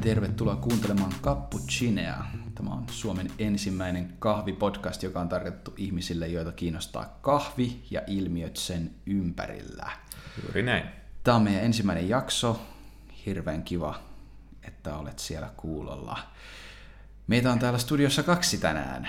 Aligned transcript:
Tervetuloa 0.00 0.56
kuuntelemaan 0.56 1.12
Cappuccinea. 1.22 2.24
Tämä 2.54 2.70
on 2.70 2.84
Suomen 2.90 3.30
ensimmäinen 3.38 4.14
kahvipodcast, 4.18 5.02
joka 5.02 5.20
on 5.20 5.28
tarkoitettu 5.28 5.74
ihmisille, 5.76 6.28
joita 6.28 6.52
kiinnostaa 6.52 7.18
kahvi 7.20 7.82
ja 7.90 8.02
ilmiöt 8.06 8.56
sen 8.56 8.90
ympärillä. 9.06 9.90
Juuri 10.42 10.62
näin. 10.62 10.84
Tämä 11.24 11.36
on 11.36 11.42
meidän 11.42 11.64
ensimmäinen 11.64 12.08
jakso. 12.08 12.60
Hirveän 13.26 13.62
kiva, 13.62 13.94
että 14.62 14.96
olet 14.96 15.18
siellä 15.18 15.50
kuulolla. 15.56 16.18
Meitä 17.26 17.52
on 17.52 17.58
täällä 17.58 17.78
studiossa 17.78 18.22
kaksi 18.22 18.58
tänään. 18.58 19.08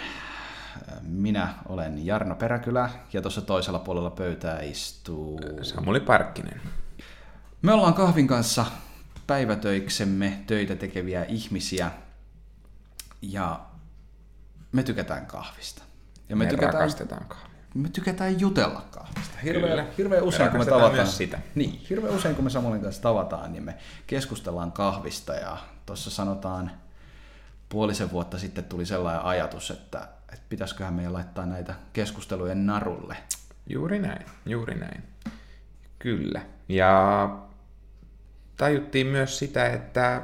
Minä 1.01 1.54
olen 1.69 2.05
Jarno 2.05 2.36
Peräkylä 2.36 2.89
ja 3.14 3.21
tuossa 3.21 3.42
toisella 3.42 3.79
puolella 3.79 4.10
pöytää 4.10 4.61
istuu... 4.61 5.39
Samuli 5.61 6.00
Parkkinen. 6.00 6.61
Me 7.61 7.73
ollaan 7.73 7.93
kahvin 7.93 8.28
kanssa 8.28 8.65
päivätöiksemme 9.31 10.43
töitä 10.47 10.75
tekeviä 10.75 11.23
ihmisiä 11.23 11.91
ja 13.21 13.59
me 14.71 14.83
tykätään 14.83 15.25
kahvista. 15.25 15.83
Ja 16.29 16.35
me, 16.35 16.43
me 16.43 16.49
tykätään, 16.49 16.73
rakastetaan 16.73 17.25
kahvia. 17.27 17.49
Me 17.73 17.89
tykätään 17.89 18.39
jutella 18.39 18.85
kahvista. 18.91 19.37
Hirveän, 19.43 19.87
hirveän 19.97 20.23
usein, 20.23 20.43
me 20.43 20.49
kun 20.49 20.59
me 20.59 20.65
tavataan, 20.65 20.93
myös 20.93 21.17
sitä. 21.17 21.39
Niin, 21.55 21.85
hirveän 21.89 22.13
usein, 22.13 22.35
kun 22.35 22.43
me 22.43 22.49
Samulin 22.49 22.81
kanssa 22.81 23.01
tavataan, 23.01 23.51
niin 23.51 23.63
me 23.63 23.77
keskustellaan 24.07 24.71
kahvista 24.71 25.33
ja 25.33 25.57
tuossa 25.85 26.09
sanotaan 26.09 26.71
puolisen 27.69 28.11
vuotta 28.11 28.39
sitten 28.39 28.63
tuli 28.63 28.85
sellainen 28.85 29.25
ajatus, 29.25 29.71
että, 29.71 30.07
että 30.29 30.45
pitäisiköhän 30.49 30.93
meidän 30.93 31.13
laittaa 31.13 31.45
näitä 31.45 31.73
keskustelujen 31.93 32.66
narulle. 32.66 33.17
Juuri 33.69 33.99
näin, 33.99 34.25
juuri 34.45 34.75
näin. 34.75 35.03
Kyllä. 35.99 36.41
Ja 36.69 37.29
tajuttiin 38.57 39.07
myös 39.07 39.39
sitä, 39.39 39.67
että 39.67 40.21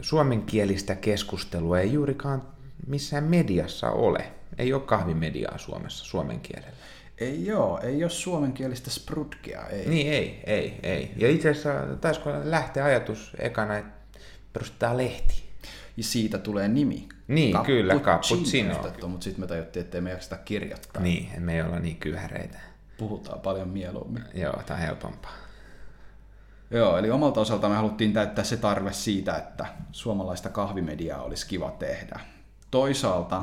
suomenkielistä 0.00 0.94
keskustelua 0.94 1.80
ei 1.80 1.92
juurikaan 1.92 2.42
missään 2.86 3.24
mediassa 3.24 3.90
ole. 3.90 4.30
Ei 4.58 4.72
ole 4.72 4.82
kahvimediaa 4.82 5.58
Suomessa 5.58 6.04
suomen 6.04 6.40
kielellä. 6.40 6.76
Ei 7.18 7.46
joo, 7.46 7.80
ei 7.82 8.04
ole 8.04 8.10
suomenkielistä 8.10 8.90
sprutkia. 8.90 9.66
Ei. 9.66 9.88
Niin 9.88 10.12
ei, 10.12 10.40
ei, 10.46 10.80
ei. 10.82 11.12
Ja 11.16 11.30
itse 11.30 11.50
asiassa 11.50 11.96
taisiko 12.00 12.30
lähteä 12.44 12.84
ajatus 12.84 13.32
ekana, 13.38 13.76
että 13.76 13.92
perustetaan 14.52 14.96
lehti. 14.96 15.44
Ja 15.96 16.02
siitä 16.02 16.38
tulee 16.38 16.68
nimi. 16.68 17.08
Niin, 17.28 17.56
kyllä, 17.66 17.94
cappuccino. 17.94 18.74
Mutta 19.08 19.24
sitten 19.24 19.40
me 19.40 19.46
tajuttiin, 19.46 19.84
että 19.84 20.00
me 20.00 20.10
jakseta 20.10 20.36
kirjoittaa. 20.36 21.02
Niin, 21.02 21.28
me 21.38 21.54
ei 21.54 21.62
olla 21.62 21.78
niin 21.78 21.96
kyhäreitä. 21.96 22.58
Puhutaan 22.98 23.40
paljon 23.40 23.68
mieluummin. 23.68 24.22
Joo, 24.34 24.62
tämä 24.66 24.80
on 24.80 24.86
helpompaa. 24.86 25.32
Joo, 26.74 26.98
eli 26.98 27.10
omalta 27.10 27.40
osalta 27.40 27.68
me 27.68 27.74
haluttiin 27.74 28.12
täyttää 28.12 28.44
se 28.44 28.56
tarve 28.56 28.92
siitä, 28.92 29.36
että 29.36 29.66
suomalaista 29.92 30.48
kahvimediaa 30.48 31.22
olisi 31.22 31.46
kiva 31.46 31.70
tehdä. 31.70 32.20
Toisaalta, 32.70 33.42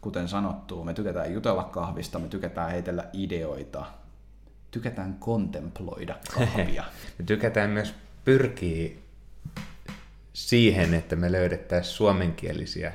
kuten 0.00 0.28
sanottu, 0.28 0.84
me 0.84 0.94
tykätään 0.94 1.32
jutella 1.32 1.64
kahvista, 1.64 2.18
me 2.18 2.28
tykätään 2.28 2.70
heitellä 2.70 3.04
ideoita, 3.12 3.84
tykätään 4.70 5.14
kontemploida 5.14 6.16
kahvia. 6.34 6.84
me 7.18 7.24
tykätään 7.26 7.70
myös 7.70 7.94
pyrkiä 8.24 8.90
siihen, 10.32 10.94
että 10.94 11.16
me 11.16 11.32
löydettäisiin 11.32 11.94
suomenkielisiä 11.94 12.92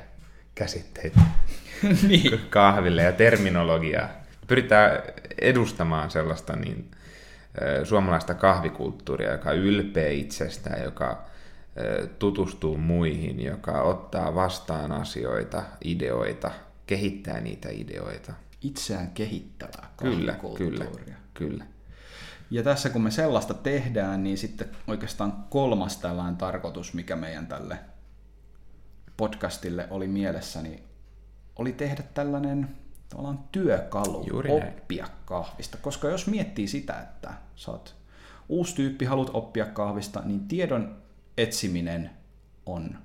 käsitteitä 0.54 1.20
niin. 2.08 2.40
kahville 2.50 3.02
ja 3.02 3.12
terminologiaa. 3.12 4.08
Pyritään 4.46 5.02
edustamaan 5.40 6.10
sellaista 6.10 6.56
niin 6.56 6.90
suomalaista 7.84 8.34
kahvikulttuuria, 8.34 9.32
joka 9.32 9.52
ylpeä 9.52 10.10
itsestään, 10.10 10.82
joka 10.82 11.24
tutustuu 12.18 12.76
muihin, 12.76 13.44
joka 13.44 13.82
ottaa 13.82 14.34
vastaan 14.34 14.92
asioita, 14.92 15.62
ideoita, 15.84 16.50
kehittää 16.86 17.40
niitä 17.40 17.68
ideoita. 17.72 18.32
Itseään 18.62 19.10
kehittävää 19.10 19.90
kyllä, 19.96 20.34
kyllä, 20.56 20.84
kyllä. 21.34 21.64
Ja 22.50 22.62
tässä 22.62 22.90
kun 22.90 23.02
me 23.02 23.10
sellaista 23.10 23.54
tehdään, 23.54 24.24
niin 24.24 24.38
sitten 24.38 24.68
oikeastaan 24.86 25.44
kolmas 25.50 25.96
tällainen 25.96 26.36
tarkoitus, 26.36 26.94
mikä 26.94 27.16
meidän 27.16 27.46
tälle 27.46 27.78
podcastille 29.16 29.86
oli 29.90 30.08
mielessäni, 30.08 30.82
oli 31.56 31.72
tehdä 31.72 32.02
tällainen 32.14 32.68
tavallaan 33.10 33.38
työkalu 33.52 34.26
Juuri 34.30 34.50
oppia 34.50 35.04
näin. 35.04 35.16
kahvista. 35.24 35.78
Koska 35.82 36.08
jos 36.08 36.26
miettii 36.26 36.68
sitä, 36.68 37.00
että 37.00 37.30
sä 37.56 37.70
oot 37.70 37.96
uusi 38.48 38.74
tyyppi, 38.74 39.04
haluat 39.04 39.30
oppia 39.32 39.66
kahvista, 39.66 40.22
niin 40.24 40.48
tiedon 40.48 40.96
etsiminen 41.38 42.10
on 42.66 42.98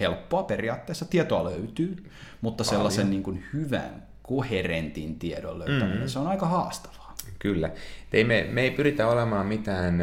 helppoa 0.00 0.42
periaatteessa. 0.42 1.04
Tietoa 1.04 1.44
löytyy, 1.44 2.10
mutta 2.40 2.64
Paljon. 2.64 2.76
sellaisen 2.76 3.10
niin 3.10 3.22
kuin 3.22 3.44
hyvän, 3.52 4.02
koherentin 4.22 5.18
tiedon 5.18 5.58
löytäminen, 5.58 5.90
mm-hmm. 5.90 6.08
se 6.08 6.18
on 6.18 6.26
aika 6.26 6.46
haastavaa. 6.46 7.14
Kyllä. 7.38 7.70
Ei 8.12 8.24
me, 8.24 8.48
me 8.50 8.60
ei 8.60 8.70
pyritä 8.70 9.08
olemaan 9.08 9.46
mitään 9.46 9.98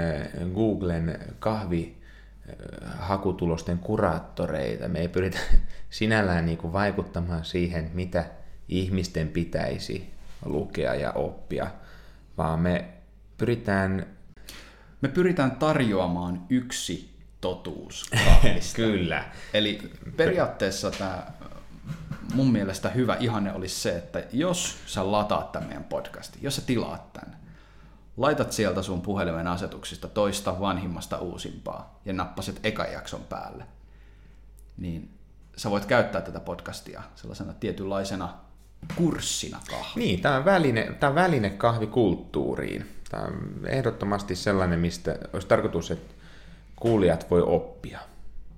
Googlen 0.53 1.19
kahvi 1.39 1.97
hakutulosten 2.97 3.79
kuraattoreita. 3.79 4.87
Me 4.87 4.99
ei 4.99 5.07
pyritä 5.07 5.39
sinällään 5.89 6.45
niin 6.45 6.57
kuin 6.57 6.73
vaikuttamaan 6.73 7.45
siihen, 7.45 7.91
mitä 7.93 8.25
ihmisten 8.69 9.27
pitäisi 9.27 10.13
lukea 10.45 10.95
ja 10.95 11.11
oppia, 11.11 11.67
vaan 12.37 12.59
me 12.59 12.85
pyritään... 13.37 14.17
Me 15.01 15.07
pyritään 15.07 15.51
tarjoamaan 15.51 16.45
yksi 16.49 17.17
totuus. 17.41 18.09
Kyllä. 18.75 19.25
Eli 19.53 19.91
periaatteessa 20.17 20.91
tämä 20.91 21.27
mun 22.33 22.51
mielestä 22.51 22.89
hyvä 22.89 23.15
ihanne 23.15 23.53
olisi 23.53 23.75
se, 23.75 23.97
että 23.97 24.23
jos 24.33 24.77
sä 24.85 25.11
lataat 25.11 25.51
tämän 25.51 25.67
meidän 25.67 25.83
podcastin, 25.83 26.43
jos 26.43 26.55
sä 26.55 26.61
tilaat 26.61 27.13
tämän, 27.13 27.37
laitat 28.17 28.51
sieltä 28.51 28.81
sun 28.81 29.01
puhelimen 29.01 29.47
asetuksista 29.47 30.07
toista 30.07 30.59
vanhimmasta 30.59 31.17
uusimpaa 31.17 31.99
ja 32.05 32.13
nappaset 32.13 32.59
ekan 32.63 32.91
jakson 32.91 33.23
päälle, 33.23 33.65
niin 34.77 35.17
sä 35.57 35.71
voit 35.71 35.85
käyttää 35.85 36.21
tätä 36.21 36.39
podcastia 36.39 37.03
sellaisena 37.15 37.53
tietynlaisena 37.53 38.46
kurssina 38.95 39.59
kahvi. 39.69 40.01
Niin, 40.01 40.21
tämä 40.21 40.37
on 40.37 40.45
väline, 40.45 40.95
tämä 40.99 41.09
on 41.09 41.15
väline 41.15 41.49
kahvikulttuuriin. 41.49 42.85
Tämä 43.11 43.23
on 43.23 43.51
ehdottomasti 43.65 44.35
sellainen, 44.35 44.79
mistä 44.79 45.15
olisi 45.33 45.47
tarkoitus, 45.47 45.91
että 45.91 46.13
kuulijat 46.75 47.31
voi 47.31 47.41
oppia. 47.41 47.99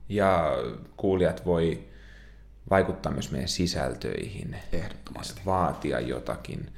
Ja 0.09 0.57
kuulijat 0.97 1.45
voi 1.45 1.83
vaikuttaa 2.69 3.11
myös 3.11 3.31
meidän 3.31 3.49
sisältöihin. 3.49 4.55
Ehdottomasti. 4.73 5.41
Vaatia 5.45 5.99
jotakin. 5.99 6.69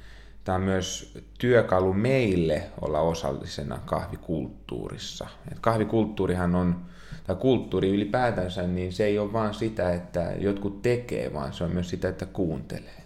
Tämä 0.44 0.56
on 0.56 0.62
myös 0.62 1.18
työkalu 1.38 1.92
meille 1.92 2.70
olla 2.80 3.00
osallisena 3.00 3.78
kahvikulttuurissa. 3.84 5.26
Et 5.52 5.58
kahvikulttuurihan 5.58 6.54
on, 6.54 6.84
tai 7.24 7.36
kulttuuri 7.36 7.90
ylipäätänsä, 7.90 8.62
niin 8.62 8.92
se 8.92 9.04
ei 9.04 9.18
ole 9.18 9.32
vain 9.32 9.54
sitä, 9.54 9.92
että 9.92 10.32
jotkut 10.38 10.82
tekee, 10.82 11.32
vaan 11.32 11.52
se 11.52 11.64
on 11.64 11.72
myös 11.72 11.90
sitä, 11.90 12.08
että 12.08 12.26
kuuntelee. 12.26 13.01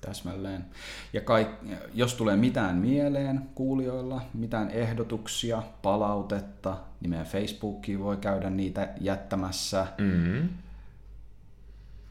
Täsmälleen. 0.00 0.64
Ja 1.12 1.20
kaik, 1.20 1.48
jos 1.94 2.14
tulee 2.14 2.36
mitään 2.36 2.76
mieleen 2.76 3.42
kuulijoilla, 3.54 4.22
mitään 4.34 4.70
ehdotuksia, 4.70 5.62
palautetta, 5.82 6.76
niin 7.00 7.10
meidän 7.10 7.26
Facebookiin 7.26 8.00
voi 8.00 8.16
käydä 8.16 8.50
niitä 8.50 8.88
jättämässä. 9.00 9.86
Mm-hmm. 9.98 10.48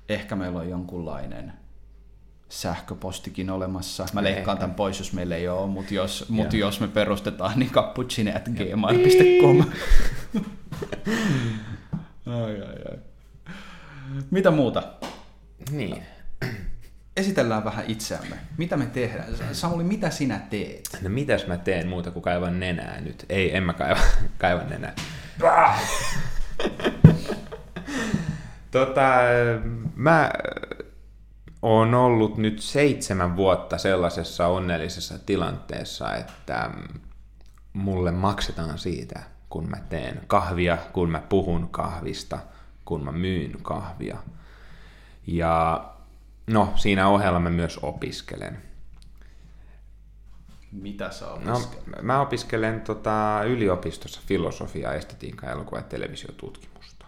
Ehkä 0.09 0.35
meillä 0.35 0.59
on 0.59 0.69
jonkunlainen 0.69 1.53
sähköpostikin 2.49 3.49
olemassa. 3.49 4.05
Mä 4.13 4.23
leikkaan 4.23 4.57
tämän 4.57 4.75
pois, 4.75 4.99
jos 4.99 5.13
meillä 5.13 5.35
ei 5.35 5.47
ole, 5.47 5.67
mutta 5.67 5.93
jos, 5.93 6.29
mut 6.29 6.53
jos 6.53 6.79
me 6.79 6.87
perustetaan, 6.87 7.59
niin 7.59 7.71
cappuccine.gmail.com. 7.71 9.65
ai, 12.25 12.61
ai, 12.61 12.75
ai. 12.91 12.99
Mitä 14.31 14.51
muuta? 14.51 14.83
Niin 15.71 16.03
esitellään 17.19 17.63
vähän 17.63 17.85
itseämme. 17.87 18.35
Mitä 18.57 18.77
me 18.77 18.85
tehdään? 18.85 19.27
Samuli, 19.51 19.83
mitä 19.83 20.09
sinä 20.09 20.39
teet? 20.49 20.99
No 21.01 21.09
mitäs 21.09 21.47
mä 21.47 21.57
teen 21.57 21.87
muuta 21.87 22.11
kuin 22.11 22.23
kaivan 22.23 22.59
nenää 22.59 23.01
nyt? 23.01 23.25
Ei, 23.29 23.57
en 23.57 23.63
mä 23.63 23.73
kaiva, 23.73 23.99
kaivan 24.37 24.69
nenää. 24.69 24.93
tota, 28.71 29.11
mä 29.95 30.31
oon 31.61 31.93
ollut 31.93 32.37
nyt 32.37 32.59
seitsemän 32.59 33.35
vuotta 33.35 33.77
sellaisessa 33.77 34.47
onnellisessa 34.47 35.19
tilanteessa, 35.25 36.15
että 36.15 36.69
mulle 37.73 38.11
maksetaan 38.11 38.77
siitä, 38.77 39.19
kun 39.49 39.69
mä 39.69 39.77
teen 39.89 40.21
kahvia, 40.27 40.77
kun 40.93 41.09
mä 41.09 41.21
puhun 41.29 41.69
kahvista, 41.69 42.39
kun 42.85 43.05
mä 43.05 43.11
myyn 43.11 43.57
kahvia. 43.61 44.17
Ja 45.27 45.85
No, 46.49 46.73
siinä 46.75 47.07
ohella 47.07 47.39
mä 47.39 47.49
myös 47.49 47.79
opiskelen. 47.81 48.61
Mitä 50.71 51.11
sä 51.11 51.25
No, 51.25 51.61
mä 52.01 52.21
opiskelen 52.21 52.81
tota, 52.81 53.41
yliopistossa 53.47 54.21
filosofiaa, 54.25 54.93
estetiikkaa, 54.93 55.51
elokuva- 55.51 55.77
ja 55.77 55.83
televisiotutkimusta. 55.83 57.05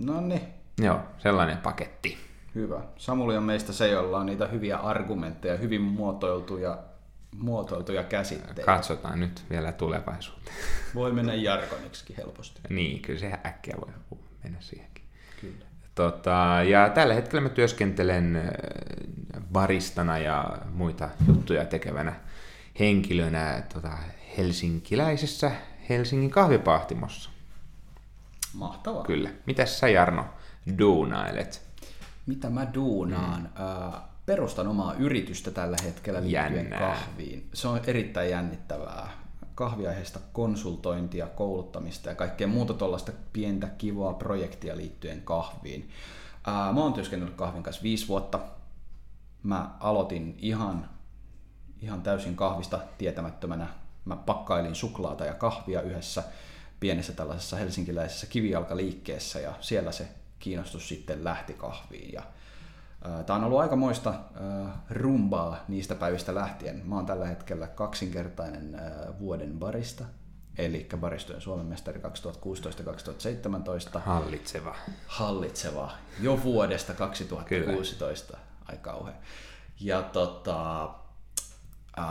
No 0.00 0.20
niin. 0.20 0.40
Joo, 0.78 1.00
sellainen 1.18 1.58
paketti. 1.58 2.18
Hyvä. 2.54 2.80
Samuli 2.96 3.36
on 3.36 3.42
meistä 3.42 3.72
se, 3.72 3.88
jolla 3.88 4.18
on 4.18 4.26
niitä 4.26 4.46
hyviä 4.46 4.76
argumentteja, 4.76 5.56
hyvin 5.56 5.80
muotoiltuja, 5.82 6.78
muotoiltuja 7.36 8.04
käsitteitä. 8.04 8.62
Katsotaan 8.62 9.20
nyt 9.20 9.44
vielä 9.50 9.72
tulevaisuuteen. 9.72 10.56
Voi 10.94 11.12
mennä 11.12 11.34
jargoniksi 11.34 12.16
helposti. 12.16 12.60
niin, 12.68 13.02
kyllä 13.02 13.20
se 13.20 13.32
äkkiä 13.46 13.74
voi 13.80 13.94
mennä 14.44 14.60
siihenkin. 14.60 15.04
Kyllä. 15.40 15.64
Tota, 15.94 16.58
ja 16.68 16.88
tällä 16.88 17.14
hetkellä 17.14 17.40
mä 17.40 17.48
työskentelen 17.48 18.36
äh, 18.36 19.42
baristana 19.52 20.18
ja 20.18 20.58
muita 20.72 21.08
juttuja 21.28 21.64
tekevänä 21.64 22.12
henkilönä 22.80 23.62
tota, 23.74 23.90
helsinkiläisessä 24.36 25.50
Helsingin 25.88 26.30
kahvipahtimossa. 26.30 27.30
Mahtavaa. 28.54 29.04
Kyllä. 29.04 29.30
Mitäs 29.46 29.78
sä 29.78 29.88
Jarno 29.88 30.24
duunailet? 30.78 31.62
Mitä 32.26 32.50
mä 32.50 32.66
duunaan? 32.74 33.40
Mm. 33.42 34.00
perustan 34.26 34.68
omaa 34.68 34.94
yritystä 34.94 35.50
tällä 35.50 35.76
hetkellä 35.84 36.20
liittyen 36.22 36.54
Jännää. 36.54 36.78
kahviin. 36.78 37.48
Se 37.52 37.68
on 37.68 37.80
erittäin 37.86 38.30
jännittävää. 38.30 39.23
Kahviaiheesta 39.54 40.20
konsultointia, 40.32 41.26
kouluttamista 41.26 42.08
ja 42.08 42.14
kaikkea 42.14 42.46
muuta 42.46 42.74
tuollaista 42.74 43.12
pientä 43.32 43.66
kivaa 43.66 44.12
projektia 44.12 44.76
liittyen 44.76 45.22
kahviin. 45.22 45.90
Ää, 46.46 46.72
Mä 46.72 46.80
oon 46.80 46.92
työskennellyt 46.92 47.36
kahvin 47.36 47.62
kanssa 47.62 47.82
viisi 47.82 48.08
vuotta. 48.08 48.40
Mä 49.42 49.70
aloitin 49.80 50.34
ihan, 50.38 50.88
ihan 51.82 52.02
täysin 52.02 52.36
kahvista 52.36 52.80
tietämättömänä. 52.98 53.68
Mä 54.04 54.16
pakkailin 54.16 54.74
suklaata 54.74 55.24
ja 55.24 55.34
kahvia 55.34 55.82
yhdessä 55.82 56.22
pienessä 56.80 57.12
tällaisessa 57.12 57.56
helsinkiläisessä 57.56 58.26
kivijalkaliikkeessä 58.26 59.40
ja 59.40 59.54
siellä 59.60 59.92
se 59.92 60.08
kiinnostus 60.38 60.88
sitten 60.88 61.24
lähti 61.24 61.52
kahviin. 61.52 62.12
Ja, 62.12 62.22
Tämä 63.26 63.36
on 63.36 63.44
ollut 63.44 63.60
aikamoista 63.60 64.10
äh, 64.10 64.72
rumbaa 64.90 65.64
niistä 65.68 65.94
päivistä 65.94 66.34
lähtien. 66.34 66.82
Mä 66.84 66.94
oon 66.94 67.06
tällä 67.06 67.26
hetkellä 67.26 67.66
kaksinkertainen 67.66 68.74
äh, 68.74 69.18
vuoden 69.18 69.58
barista, 69.58 70.04
eli 70.58 70.88
baristojen 70.96 71.40
Suomen 71.40 71.66
mestari 71.66 72.00
2016-2017. 73.96 74.00
Hallitseva. 74.00 74.74
Hallitseva 75.06 75.92
jo 76.20 76.42
vuodesta 76.42 76.94
2016. 76.94 78.32
Kyllä. 78.32 78.44
Aika 78.68 78.90
kauhean. 78.90 79.16
Ja 79.80 80.02
tota, 80.02 80.84
äh, 81.98 82.04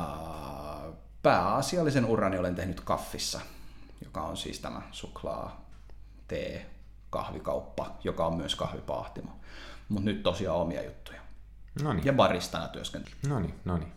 pääasiallisen 1.21 2.05
urani 2.05 2.37
olen 2.37 2.55
tehnyt 2.55 2.81
kaffissa, 2.81 3.39
joka 4.03 4.21
on 4.21 4.37
siis 4.37 4.59
tämä 4.59 4.81
suklaa, 4.91 5.65
tee, 6.27 6.72
kahvikauppa, 7.13 7.91
joka 8.03 8.25
on 8.25 8.37
myös 8.37 8.55
kahvipahtimo. 8.55 9.31
Mutta 9.89 10.05
nyt 10.05 10.23
tosiaan 10.23 10.57
omia 10.57 10.83
juttuja. 10.83 11.21
Noniin. 11.83 12.05
Ja 12.05 12.13
baristana 12.13 12.67
työskentely. 12.67 13.15
Noniin, 13.27 13.53
noniin. 13.65 13.91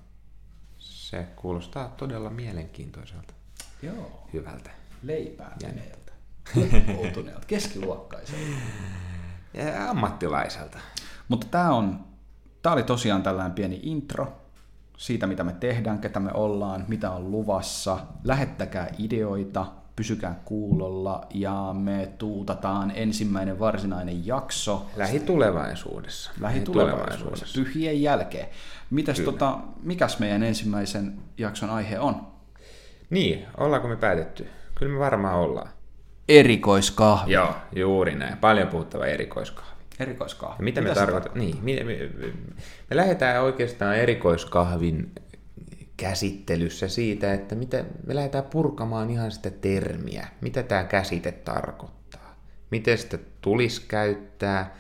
Se 0.79 1.23
kuulostaa 1.37 1.89
todella 1.89 2.31
mielenkiintoiselta. 2.31 3.35
Joo. 3.83 4.29
Hyvältä. 4.33 4.71
Leipää 5.03 5.57
meneeltä. 5.63 6.13
Koulutuneelta. 6.95 7.47
Keskiluokkaiselta. 7.47 8.57
Ja 9.55 9.91
ammattilaiselta. 9.91 10.79
Mutta 11.29 11.47
tämä 11.47 11.75
on, 11.75 12.07
tää 12.63 12.73
oli 12.73 12.83
tosiaan 12.83 13.23
tällainen 13.23 13.55
pieni 13.55 13.81
intro 13.83 14.41
siitä, 14.97 15.27
mitä 15.27 15.45
me 15.45 15.53
tehdään, 15.53 15.99
ketä 15.99 16.21
me 16.21 16.31
ollaan, 16.35 16.85
mitä 16.89 17.11
on 17.11 17.31
luvassa. 17.31 17.99
Lähettäkää 18.25 18.89
ideoita, 18.99 19.67
pysykää 19.97 20.41
kuulolla 20.45 21.27
ja 21.35 21.71
me 21.79 22.09
tuutataan 22.19 22.93
ensimmäinen 22.95 23.59
varsinainen 23.59 24.27
jakso 24.27 24.87
Lähitulevaisuudessa. 24.97 26.31
lähitulevaisuudessa, 26.41 27.61
pyhien 27.63 28.03
jälkeen. 28.03 28.47
Mitäs 28.91 29.21
tota, 29.21 29.59
mikäs 29.83 30.19
meidän 30.19 30.43
ensimmäisen 30.43 31.19
jakson 31.39 31.71
aihe 31.71 31.99
on? 31.99 32.27
Niin, 33.11 33.47
ollaanko 33.57 33.89
me 33.89 33.97
päätetty? 33.97 34.47
Kyllä 34.75 34.93
me 34.93 34.99
varmaan 34.99 35.35
ollaan. 35.37 35.69
Erikoiskahvi. 36.29 37.33
Joo, 37.33 37.55
juuri 37.73 38.15
näin. 38.15 38.37
Paljon 38.37 38.69
puhuttava 38.69 39.07
erikoiskahvi. 39.07 39.71
Erikoiskahvi. 40.01 40.55
Ja 40.59 40.65
mitä, 40.65 40.81
Mitä 40.81 40.91
me 40.91 41.01
tarkoitamme? 41.01 41.39
Niin, 41.39 41.57
me, 41.65 41.85
me, 41.85 42.11
me, 42.19 42.33
me 42.91 42.97
lähdetään 42.97 43.43
oikeastaan 43.43 43.97
erikoiskahvin 43.97 45.13
käsittelyssä 45.97 46.89
siitä, 46.89 47.35
että 47.35 47.55
mitä, 47.55 47.85
me 48.07 48.15
lähdetään 48.15 48.45
purkamaan 48.45 49.11
ihan 49.11 49.31
sitä 49.31 49.51
termiä, 49.51 50.29
mitä 50.41 50.63
tämä 50.63 50.85
käsite 50.85 51.33
tarkoittaa, 51.33 52.35
miten 52.71 52.99
sitä 52.99 53.19
tulisi 53.41 53.83
käyttää, 53.89 54.75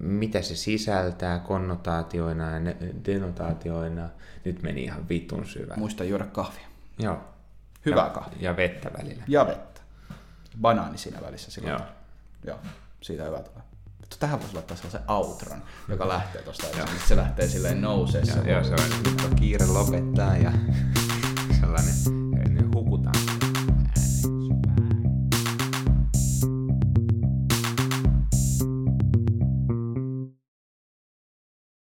mitä 0.00 0.42
se 0.42 0.56
sisältää 0.56 1.38
konnotaatioina 1.38 2.50
ja 2.50 2.74
denotaatioina. 3.06 4.08
Nyt 4.44 4.62
meni 4.62 4.84
ihan 4.84 5.08
vitun 5.08 5.46
syvään. 5.46 5.78
Muista 5.78 6.04
juoda 6.04 6.26
kahvia. 6.26 6.66
Joo. 6.98 7.20
Hyvää 7.86 8.04
ja, 8.04 8.10
kahvia. 8.10 8.38
Ja 8.40 8.56
vettä 8.56 8.90
välillä. 8.98 9.24
Ja 9.28 9.46
vettä. 9.46 9.80
Banaani 10.60 10.98
siinä 10.98 11.20
välissä. 11.22 11.50
Se 11.50 11.60
Joo. 11.60 11.80
Joo, 12.46 12.58
siitä 13.00 13.24
hyvä 13.24 13.38
tulee. 13.38 13.71
Mutta 14.12 14.26
tähän 14.26 14.40
voisi 14.40 14.54
laittaa 14.54 14.76
sellaisen 14.76 15.10
outron, 15.10 15.62
joka 15.88 16.08
lähtee 16.08 16.42
tuosta 16.42 16.66
esimerkiksi. 16.66 17.08
Se 17.08 17.16
lähtee 17.16 17.48
silleen 17.48 17.80
nousee. 17.80 18.22
Ja, 18.22 18.52
ja 18.52 18.64
se 18.64 18.70
on 18.70 19.02
nyt 19.04 19.20
on 19.24 19.36
kiire 19.36 19.66
lopettaa 19.66 20.36
ja 20.36 20.52
sellainen 21.60 22.21